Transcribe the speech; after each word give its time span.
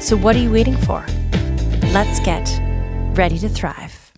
So, 0.00 0.16
what 0.16 0.34
are 0.34 0.38
you 0.38 0.50
waiting 0.50 0.78
for? 0.78 1.04
Let's 1.92 2.20
get 2.20 2.58
ready 3.14 3.38
to 3.38 3.50
thrive. 3.50 4.14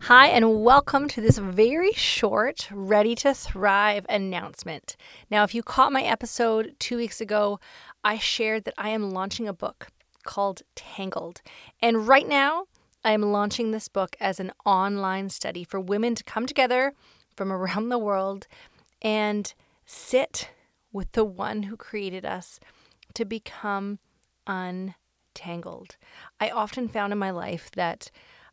Hi, 0.00 0.26
and 0.26 0.64
welcome 0.64 1.06
to 1.06 1.20
this 1.20 1.38
very 1.38 1.92
short 1.92 2.68
Ready 2.72 3.14
to 3.14 3.32
Thrive 3.32 4.04
announcement. 4.08 4.96
Now, 5.30 5.44
if 5.44 5.54
you 5.54 5.62
caught 5.62 5.92
my 5.92 6.02
episode 6.02 6.74
two 6.80 6.96
weeks 6.96 7.20
ago, 7.20 7.60
I 8.02 8.18
shared 8.18 8.64
that 8.64 8.74
I 8.76 8.88
am 8.88 9.12
launching 9.12 9.46
a 9.46 9.52
book 9.52 9.86
called 10.24 10.62
Tangled. 10.74 11.42
And 11.80 12.08
right 12.08 12.26
now, 12.26 12.64
I 13.04 13.12
am 13.12 13.22
launching 13.22 13.70
this 13.70 13.86
book 13.86 14.16
as 14.18 14.40
an 14.40 14.50
online 14.66 15.28
study 15.28 15.62
for 15.62 15.78
women 15.78 16.16
to 16.16 16.24
come 16.24 16.44
together 16.44 16.92
from 17.36 17.52
around 17.52 17.88
the 17.88 17.98
world 17.98 18.48
and 19.00 19.54
sit 19.86 20.50
with 20.92 21.12
the 21.12 21.24
one 21.24 21.62
who 21.62 21.76
created 21.76 22.26
us 22.26 22.58
to 23.14 23.24
become 23.24 24.00
untangled. 24.44 24.96
I 26.40 26.50
often 26.50 26.88
found 26.88 27.12
in 27.12 27.18
my 27.18 27.30
life 27.30 27.70
that 27.72 28.10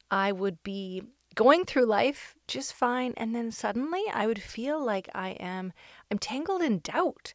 I 0.09 0.31
would 0.31 0.63
be 0.63 1.03
going 1.35 1.65
through 1.65 1.85
life 1.85 2.35
just 2.47 2.73
fine 2.73 3.13
and 3.15 3.35
then 3.35 3.51
suddenly 3.51 4.03
I 4.11 4.25
would 4.25 4.41
feel 4.41 4.83
like 4.83 5.07
I 5.13 5.29
am 5.31 5.71
I'm 6.09 6.17
tangled 6.17 6.63
in 6.63 6.79
doubt 6.79 7.33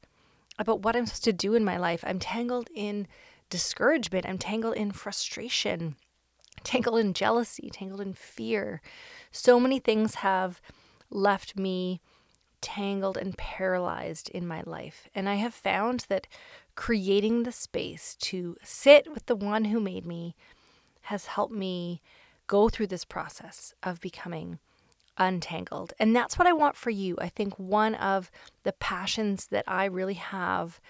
about 0.59 0.83
what 0.83 0.97
I'm 0.97 1.06
supposed 1.06 1.25
to 1.25 1.33
do 1.33 1.55
in 1.55 1.64
my 1.64 1.77
life. 1.77 2.03
I'm 2.06 2.19
tangled 2.19 2.69
in 2.75 3.06
discouragement, 3.50 4.27
I'm 4.27 4.39
tangled 4.39 4.75
in 4.75 4.91
frustration, 4.92 5.97
tangled 6.64 6.98
in 6.98 7.14
jealousy, 7.14 7.70
tangled 7.70 8.00
in 8.00 8.14
fear. 8.14 8.81
So 9.31 9.61
many 9.61 9.78
things 9.78 10.16
have 10.16 10.61
left 11.11 11.59
me 11.59 12.00
tangled 12.63 13.17
and 13.19 13.37
paralyzed 13.37 14.31
in 14.31 14.47
my 14.47 14.63
life. 14.65 15.09
And 15.15 15.29
I 15.29 15.35
have 15.35 15.53
found 15.53 16.07
that 16.09 16.27
creating 16.75 17.43
the 17.43 17.53
space 17.53 18.17
to 18.21 18.57
sit 18.63 19.13
with 19.13 19.27
the 19.27 19.37
one 19.37 19.67
who 19.67 19.81
made 19.81 20.07
me 20.07 20.35
has 21.03 21.27
helped 21.27 21.53
me 21.53 22.01
go 22.47 22.69
through 22.69 22.87
this 22.87 23.05
process 23.05 23.75
of 23.83 24.01
becoming 24.01 24.59
untangled. 25.19 25.93
And 25.99 26.15
that's 26.17 26.39
what 26.39 26.49
I 26.49 26.53
want 26.53 26.77
for 26.77 26.91
you. 26.91 27.17
I 27.21 27.29
think 27.29 27.59
one 27.59 27.95
of 27.97 28.31
the 28.63 28.73
passions 28.73 29.47
that 29.47 29.65
I 29.67 29.85
really 29.85 30.15
have 30.15 30.81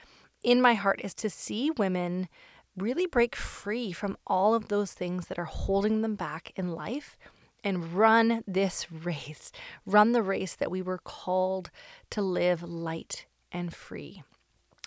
in 0.42 0.60
my 0.60 0.74
heart 0.74 1.00
is 1.02 1.14
to 1.14 1.30
see 1.30 1.70
women 1.70 2.28
really 2.76 3.06
break 3.06 3.36
free 3.36 3.92
from 3.92 4.16
all 4.26 4.54
of 4.54 4.68
those 4.68 4.92
things 4.92 5.26
that 5.26 5.38
are 5.38 5.44
holding 5.44 6.02
them 6.02 6.14
back 6.14 6.52
in 6.56 6.72
life 6.72 7.18
and 7.64 7.94
run 7.94 8.42
this 8.46 8.90
race, 8.90 9.52
run 9.86 10.12
the 10.12 10.22
race 10.22 10.54
that 10.54 10.70
we 10.70 10.82
were 10.82 10.98
called 10.98 11.70
to 12.10 12.22
live 12.22 12.62
light 12.62 13.26
and 13.50 13.74
free. 13.74 14.22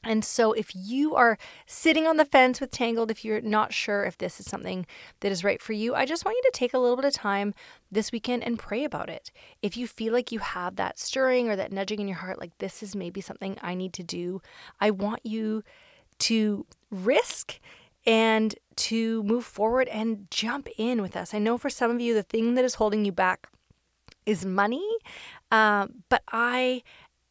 And 0.05 0.23
so, 0.23 0.53
if 0.53 0.75
you 0.75 1.15
are 1.15 1.37
sitting 1.65 2.05
on 2.05 2.17
the 2.17 2.25
fence 2.25 2.61
with 2.61 2.69
Tangled, 2.69 3.09
if 3.09 3.25
you're 3.25 3.41
not 3.41 3.73
sure 3.73 4.03
if 4.03 4.19
this 4.19 4.39
is 4.39 4.45
something 4.45 4.85
that 5.21 5.31
is 5.31 5.43
right 5.43 5.59
for 5.59 5.73
you, 5.73 5.95
I 5.95 6.05
just 6.05 6.23
want 6.23 6.37
you 6.37 6.43
to 6.43 6.57
take 6.57 6.75
a 6.75 6.77
little 6.77 6.95
bit 6.95 7.05
of 7.05 7.13
time 7.13 7.55
this 7.91 8.11
weekend 8.11 8.43
and 8.43 8.59
pray 8.59 8.83
about 8.83 9.09
it. 9.09 9.31
If 9.63 9.75
you 9.75 9.87
feel 9.87 10.13
like 10.13 10.31
you 10.31 10.39
have 10.39 10.75
that 10.75 10.99
stirring 10.99 11.49
or 11.49 11.55
that 11.55 11.71
nudging 11.71 11.99
in 11.99 12.07
your 12.07 12.17
heart, 12.17 12.39
like 12.39 12.55
this 12.59 12.83
is 12.83 12.95
maybe 12.95 13.19
something 13.19 13.57
I 13.63 13.73
need 13.73 13.93
to 13.93 14.03
do, 14.03 14.43
I 14.79 14.91
want 14.91 15.25
you 15.25 15.63
to 16.19 16.67
risk 16.91 17.59
and 18.05 18.55
to 18.75 19.23
move 19.23 19.45
forward 19.45 19.87
and 19.87 20.27
jump 20.29 20.67
in 20.77 21.01
with 21.01 21.15
us. 21.15 21.33
I 21.33 21.39
know 21.39 21.57
for 21.57 21.69
some 21.69 21.91
of 21.91 22.01
you, 22.01 22.13
the 22.13 22.23
thing 22.23 22.55
that 22.55 22.65
is 22.65 22.75
holding 22.75 23.05
you 23.05 23.11
back 23.11 23.47
is 24.25 24.45
money, 24.45 24.85
uh, 25.51 25.87
but 26.09 26.23
I 26.31 26.83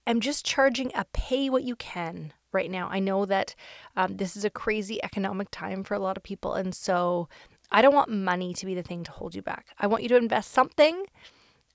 am 0.07 0.21
just 0.21 0.45
charging 0.45 0.91
a 0.95 1.05
pay 1.13 1.51
what 1.51 1.65
you 1.65 1.77
can 1.77 2.33
right 2.53 2.71
now. 2.71 2.89
I 2.91 3.01
know 3.01 3.27
that 3.27 3.55
um, 3.97 4.17
this 4.17 4.37
is 4.37 4.45
a 4.45 4.51
crazy 4.51 5.03
economic 5.03 5.49
time 5.51 5.85
for 5.85 5.95
a 5.95 5.99
lot 5.99 6.17
of 6.17 6.23
people. 6.23 6.55
And 6.55 6.75
so 6.75 7.29
I 7.71 7.83
don't 7.83 7.95
want 7.95 8.11
money 8.11 8.55
to 8.55 8.67
be 8.67 8.75
the 8.75 8.83
thing 8.83 9.05
to 9.05 9.11
hold 9.11 9.35
you 9.35 9.43
back. 9.43 9.67
I 9.79 9.87
want 9.87 10.03
you 10.03 10.09
to 10.11 10.17
invest 10.17 10.53
something. 10.53 11.05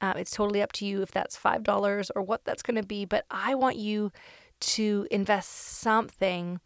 Uh, 0.02 0.14
it's 0.16 0.32
totally 0.32 0.62
up 0.62 0.72
to 0.72 0.86
you 0.86 1.02
if 1.02 1.12
that's 1.12 1.38
$5 1.38 2.10
or 2.16 2.22
what 2.22 2.46
that's 2.46 2.64
going 2.64 2.82
to 2.82 2.88
be. 2.88 3.04
But 3.06 3.26
I 3.30 3.54
want 3.54 3.76
you 3.76 4.12
to 4.62 5.08
invest 5.12 5.50
something. 5.50 6.62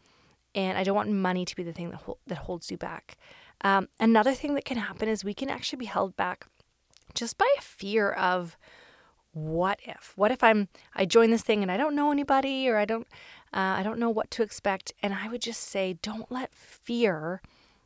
And 0.56 0.78
I 0.78 0.84
don't 0.84 0.96
want 0.96 1.10
money 1.10 1.46
to 1.46 1.56
be 1.56 1.64
the 1.64 1.74
thing 1.74 1.90
that, 1.92 2.02
ho- 2.02 2.18
that 2.28 2.40
holds 2.40 2.70
you 2.70 2.78
back. 2.78 3.18
Um, 3.62 3.88
another 4.00 4.34
thing 4.34 4.56
that 4.56 4.66
can 4.66 4.78
happen 4.78 5.10
is 5.10 5.24
we 5.24 5.34
can 5.34 5.50
actually 5.50 5.80
be 5.80 5.86
held 5.86 6.16
back 6.16 6.48
just 7.14 7.38
by 7.38 7.48
a 7.58 7.62
fear 7.62 8.12
of 8.12 8.58
what 9.34 9.80
if 9.84 10.14
what 10.16 10.32
if 10.32 10.44
i'm 10.44 10.68
i 10.96 11.06
join 11.06 11.32
this 11.32 11.42
thing 11.42 11.64
and 11.64 11.72
i 11.72 11.78
don't 11.78 11.96
know 11.96 12.12
anybody 12.12 12.70
or 12.70 12.78
i 12.78 12.86
don't 12.86 13.08
uh, 13.54 13.78
I 13.78 13.84
don't 13.84 14.00
know 14.00 14.10
what 14.10 14.32
to 14.32 14.44
expect. 14.44 14.94
And 15.04 15.14
I 15.14 15.28
would 15.28 15.42
just 15.42 15.62
say, 15.62 15.98
don't 16.02 16.32
let 16.32 16.56
fear 16.56 17.42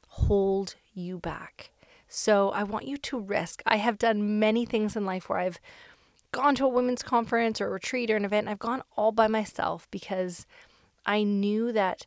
hold 0.08 0.76
you 0.94 1.20
back. 1.20 1.72
So 2.08 2.52
I 2.52 2.64
want 2.64 2.88
you 2.88 2.98
to 2.98 3.20
risk. 3.20 3.62
I 3.66 3.76
have 3.78 3.98
done 3.98 4.40
many 4.40 4.66
things 4.66 4.96
in 4.96 5.06
life 5.06 5.28
where 5.28 5.40
I've 5.40 5.60
gone 6.32 6.56
to 6.56 6.66
a 6.66 6.70
women's 6.70 7.04
conference 7.04 7.60
or 7.60 7.68
a 7.68 7.72
retreat 7.72 8.10
or 8.10 8.16
an 8.16 8.24
event. 8.24 8.48
I've 8.48 8.60
gone 8.60 8.82
all 8.96 9.12
by 9.12 9.28
myself 9.28 9.90
because 9.92 10.46
I 11.06 11.24
knew 11.24 11.74
that 11.74 12.06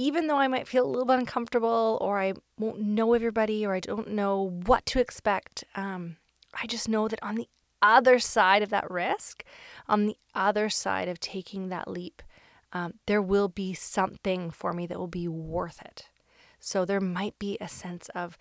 even 0.00 0.28
though 0.28 0.38
I 0.38 0.48
might 0.48 0.66
feel 0.66 0.86
a 0.86 0.88
little 0.88 1.04
bit 1.04 1.18
uncomfortable 1.18 1.98
or 2.00 2.18
I 2.18 2.32
won't 2.58 2.80
know 2.80 3.12
everybody 3.12 3.66
or 3.66 3.74
I 3.74 3.80
don't 3.80 4.08
know 4.08 4.58
what 4.64 4.86
to 4.86 4.98
expect, 4.98 5.62
um, 5.74 6.16
I 6.54 6.66
just 6.66 6.88
know 6.88 7.06
that 7.06 7.22
on 7.22 7.34
the 7.34 7.48
other 7.82 8.18
side 8.18 8.62
of 8.62 8.70
that 8.70 8.90
risk, 8.90 9.44
on 9.86 10.06
the 10.06 10.16
other 10.34 10.70
side 10.70 11.08
of 11.08 11.20
taking 11.20 11.68
that 11.68 11.86
leap, 11.86 12.22
um, 12.72 12.94
there 13.06 13.20
will 13.20 13.48
be 13.48 13.74
something 13.74 14.50
for 14.50 14.72
me 14.72 14.86
that 14.86 14.98
will 14.98 15.06
be 15.06 15.28
worth 15.28 15.82
it. 15.82 16.08
So 16.58 16.86
there 16.86 17.00
might 17.00 17.38
be 17.38 17.58
a 17.60 17.68
sense 17.68 18.08
of 18.14 18.38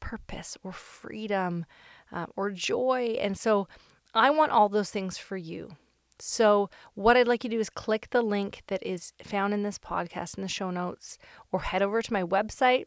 purpose 0.00 0.56
or 0.62 0.72
freedom 0.72 1.66
uh, 2.10 2.26
or 2.36 2.50
joy. 2.50 3.18
And 3.20 3.36
so 3.36 3.68
I 4.14 4.30
want 4.30 4.52
all 4.52 4.70
those 4.70 4.90
things 4.90 5.18
for 5.18 5.36
you. 5.36 5.76
So, 6.18 6.70
what 6.94 7.16
I'd 7.16 7.28
like 7.28 7.44
you 7.44 7.50
to 7.50 7.56
do 7.56 7.60
is 7.60 7.70
click 7.70 8.08
the 8.10 8.22
link 8.22 8.62
that 8.68 8.84
is 8.86 9.12
found 9.22 9.54
in 9.54 9.62
this 9.62 9.78
podcast 9.78 10.36
in 10.36 10.42
the 10.42 10.48
show 10.48 10.70
notes, 10.70 11.18
or 11.50 11.60
head 11.60 11.82
over 11.82 12.00
to 12.02 12.12
my 12.12 12.22
website 12.22 12.84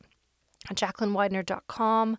at 0.69 0.77
jacquelinewidener.com, 0.77 2.17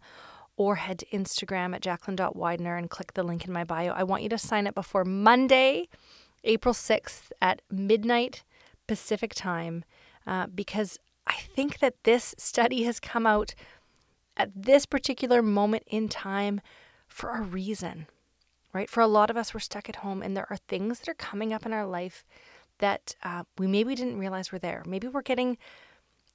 or 0.57 0.77
head 0.77 0.99
to 1.01 1.07
Instagram 1.07 1.75
at 1.75 1.83
jacqueline.widener 1.83 2.77
and 2.77 2.91
click 2.91 3.15
the 3.15 3.23
link 3.23 3.47
in 3.47 3.53
my 3.53 3.65
bio. 3.65 3.93
I 3.93 4.03
want 4.03 4.23
you 4.23 4.29
to 4.31 4.39
sign 4.39 4.67
up 4.67 4.75
before 4.75 5.05
Monday, 5.05 5.89
April 6.45 6.75
6th 6.75 7.31
at 7.41 7.63
midnight 7.71 8.43
Pacific 8.87 9.35
time 9.35 9.85
uh, 10.27 10.47
because 10.47 10.99
I 11.27 11.35
think 11.35 11.79
that 11.81 12.05
this 12.05 12.35
study 12.39 12.85
has 12.85 13.01
come 13.01 13.27
out 13.27 13.55
at 14.37 14.51
this 14.55 14.87
particular 14.87 15.43
moment 15.43 15.85
in 15.87 16.09
time 16.09 16.61
for 17.09 17.31
a 17.31 17.43
reason, 17.43 18.07
right? 18.77 18.91
For 18.91 19.01
a 19.01 19.09
lot 19.09 19.31
of 19.31 19.37
us, 19.37 19.55
we're 19.55 19.61
stuck 19.61 19.89
at 19.89 19.97
home 19.97 20.23
and 20.23 20.37
there 20.37 20.47
are 20.51 20.59
things 20.69 21.01
that 21.01 21.09
are 21.09 21.15
coming 21.15 21.53
up 21.53 21.65
in 21.65 21.73
our 21.73 21.87
life 21.87 22.25
that 22.79 23.17
uh, 23.23 23.45
we 23.57 23.67
maybe 23.67 23.95
didn't 23.95 24.19
realize 24.19 24.53
were 24.53 24.59
there. 24.59 24.83
Maybe 24.87 25.09
we're 25.09 25.23
getting 25.23 25.57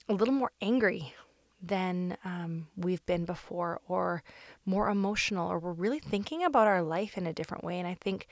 a 0.10 0.14
little 0.14 0.34
more 0.34 0.52
angry 0.62 1.14
than 1.62 2.18
um, 2.26 2.68
we've 2.76 3.06
been 3.06 3.24
before, 3.24 3.80
or 3.88 4.24
more 4.66 4.90
emotional, 4.90 5.52
or 5.52 5.60
we're 5.60 5.72
really 5.72 6.00
thinking 6.00 6.44
about 6.44 6.68
our 6.68 6.82
life 6.82 7.18
in 7.18 7.28
a 7.28 7.34
different 7.34 7.64
way. 7.64 7.78
And 7.78 7.88
I 7.88 7.94
think 7.94 8.28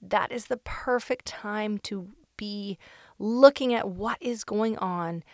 that 0.00 0.30
is 0.30 0.46
the 0.46 0.58
perfect 0.58 1.26
time 1.26 1.78
to 1.78 2.08
be 2.36 2.78
looking 3.18 3.74
at 3.74 3.88
what 3.88 4.18
is 4.20 4.44
going 4.44 4.78
on 4.78 5.24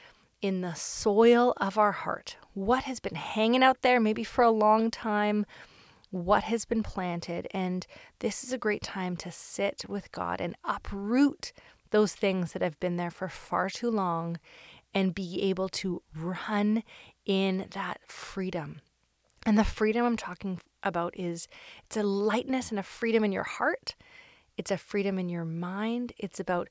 in 0.40 0.62
the 0.62 0.74
soil 0.74 1.52
of 1.58 1.76
our 1.76 1.92
heart. 1.92 2.36
What 2.54 2.84
has 2.84 2.98
been 2.98 3.16
hanging 3.16 3.62
out 3.62 3.82
there, 3.82 4.00
maybe 4.00 4.24
for 4.24 4.42
a 4.42 4.50
long 4.50 4.90
time, 4.90 5.44
what 6.14 6.44
has 6.44 6.64
been 6.64 6.82
planted. 6.82 7.48
And 7.50 7.86
this 8.20 8.44
is 8.44 8.52
a 8.52 8.58
great 8.58 8.82
time 8.82 9.16
to 9.16 9.32
sit 9.32 9.84
with 9.88 10.12
God 10.12 10.40
and 10.40 10.54
uproot 10.64 11.52
those 11.90 12.14
things 12.14 12.52
that 12.52 12.62
have 12.62 12.78
been 12.78 12.96
there 12.96 13.10
for 13.10 13.28
far 13.28 13.68
too 13.68 13.90
long 13.90 14.38
and 14.94 15.14
be 15.14 15.42
able 15.42 15.68
to 15.68 16.02
run 16.16 16.84
in 17.26 17.66
that 17.72 18.00
freedom. 18.06 18.80
And 19.44 19.58
the 19.58 19.64
freedom 19.64 20.06
I'm 20.06 20.16
talking 20.16 20.60
about 20.82 21.18
is 21.18 21.48
it's 21.86 21.96
a 21.96 22.02
lightness 22.04 22.70
and 22.70 22.78
a 22.78 22.84
freedom 22.84 23.24
in 23.24 23.32
your 23.32 23.42
heart. 23.42 23.96
It's 24.56 24.70
a 24.70 24.78
freedom 24.78 25.18
in 25.18 25.28
your 25.28 25.44
mind. 25.44 26.12
It's 26.16 26.38
about 26.38 26.68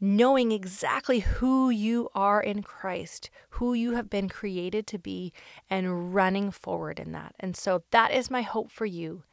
knowing 0.00 0.50
exactly 0.50 1.20
who 1.20 1.68
you 1.68 2.08
are 2.14 2.40
in 2.40 2.62
Christ, 2.62 3.30
who 3.50 3.74
you 3.74 3.94
have 3.94 4.08
been 4.08 4.28
created 4.28 4.86
to 4.88 4.98
be, 4.98 5.32
and 5.68 6.14
running 6.14 6.50
forward 6.50 6.98
in 6.98 7.12
that. 7.12 7.34
And 7.38 7.56
so 7.56 7.82
that 7.90 8.10
is 8.10 8.30
my 8.30 8.42
hope 8.42 8.70
for 8.70 8.86
you. 8.86 9.24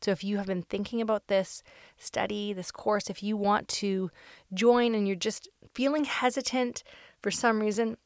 So 0.00 0.10
if 0.10 0.24
you 0.24 0.36
have 0.38 0.46
been 0.46 0.62
thinking 0.62 1.00
about 1.00 1.28
this 1.28 1.62
study, 1.96 2.52
this 2.52 2.70
course, 2.70 3.08
if 3.08 3.22
you 3.22 3.36
want 3.36 3.68
to 3.68 4.10
join 4.52 4.94
and 4.94 5.06
you're 5.06 5.16
just 5.16 5.48
feeling 5.74 6.04
hesitant 6.04 6.82
for 7.22 7.30
some 7.30 7.60
reason, 7.60 7.96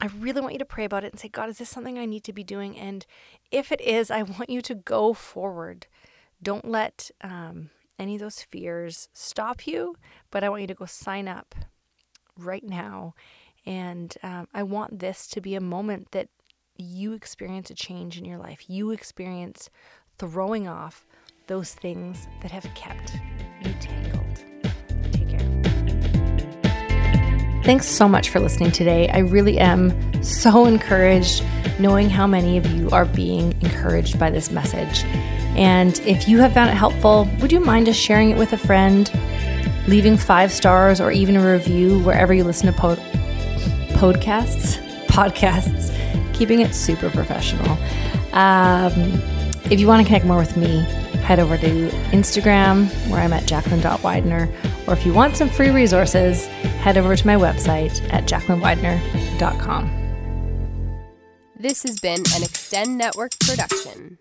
I 0.00 0.06
really 0.06 0.40
want 0.40 0.52
you 0.52 0.58
to 0.58 0.64
pray 0.64 0.84
about 0.84 1.04
it 1.04 1.12
and 1.12 1.20
say, 1.20 1.28
God, 1.28 1.48
is 1.48 1.58
this 1.58 1.70
something 1.70 1.98
I 1.98 2.06
need 2.06 2.24
to 2.24 2.32
be 2.32 2.44
doing? 2.44 2.78
And 2.78 3.06
if 3.50 3.72
it 3.72 3.80
is, 3.80 4.10
I 4.10 4.22
want 4.22 4.50
you 4.50 4.60
to 4.62 4.74
go 4.74 5.14
forward. 5.14 5.86
Don't 6.42 6.68
let 6.68 7.10
um, 7.22 7.70
any 8.02 8.16
of 8.16 8.20
those 8.20 8.42
fears 8.42 9.08
stop 9.12 9.66
you, 9.66 9.96
but 10.30 10.44
I 10.44 10.48
want 10.48 10.62
you 10.62 10.66
to 10.66 10.74
go 10.74 10.84
sign 10.84 11.28
up 11.28 11.54
right 12.36 12.64
now. 12.64 13.14
And 13.64 14.14
um, 14.22 14.48
I 14.52 14.64
want 14.64 14.98
this 14.98 15.26
to 15.28 15.40
be 15.40 15.54
a 15.54 15.60
moment 15.60 16.10
that 16.10 16.28
you 16.76 17.12
experience 17.12 17.70
a 17.70 17.74
change 17.74 18.18
in 18.18 18.24
your 18.24 18.38
life. 18.38 18.68
You 18.68 18.90
experience 18.90 19.70
throwing 20.18 20.66
off 20.66 21.06
those 21.46 21.74
things 21.74 22.26
that 22.42 22.50
have 22.50 22.66
kept 22.74 23.14
you 23.62 23.72
tangled. 23.80 24.44
Take 25.12 25.28
care. 25.28 25.62
Thanks 27.64 27.86
so 27.86 28.08
much 28.08 28.30
for 28.30 28.40
listening 28.40 28.72
today. 28.72 29.08
I 29.10 29.18
really 29.18 29.60
am 29.60 30.22
so 30.24 30.66
encouraged 30.74 31.44
knowing 31.78 32.10
how 32.10 32.26
many 32.26 32.56
of 32.58 32.66
you 32.66 32.90
are 32.90 33.04
being 33.04 33.52
encouraged 33.62 34.18
by 34.18 34.30
this 34.30 34.50
message. 34.50 35.04
And 35.56 35.98
if 36.00 36.28
you 36.28 36.38
have 36.38 36.54
found 36.54 36.70
it 36.70 36.74
helpful, 36.74 37.28
would 37.40 37.52
you 37.52 37.60
mind 37.60 37.86
just 37.86 38.00
sharing 38.00 38.30
it 38.30 38.38
with 38.38 38.52
a 38.52 38.58
friend, 38.58 39.10
leaving 39.86 40.16
five 40.16 40.52
stars 40.52 41.00
or 41.00 41.12
even 41.12 41.36
a 41.36 41.52
review 41.52 42.00
wherever 42.00 42.32
you 42.32 42.44
listen 42.44 42.72
to 42.72 42.78
po- 42.78 42.96
podcasts? 43.94 44.80
Podcasts, 45.12 45.92
keeping 46.32 46.60
it 46.60 46.74
super 46.74 47.10
professional. 47.10 47.76
Um, 48.32 48.92
if 49.70 49.78
you 49.78 49.86
want 49.86 50.00
to 50.00 50.06
connect 50.06 50.24
more 50.24 50.38
with 50.38 50.56
me, 50.56 50.80
head 51.22 51.38
over 51.38 51.58
to 51.58 51.88
Instagram 52.12 52.88
where 53.10 53.20
I'm 53.20 53.32
at 53.32 53.46
jacqueline.widener. 53.46 54.48
Or 54.86 54.94
if 54.94 55.06
you 55.06 55.12
want 55.12 55.36
some 55.36 55.48
free 55.48 55.70
resources, 55.70 56.46
head 56.46 56.96
over 56.96 57.14
to 57.14 57.26
my 57.26 57.36
website 57.36 58.02
at 58.12 58.24
jacquelinewidener.com. 58.26 59.98
This 61.56 61.82
has 61.84 62.00
been 62.00 62.20
an 62.34 62.42
Extend 62.42 62.98
Network 62.98 63.38
production. 63.38 64.18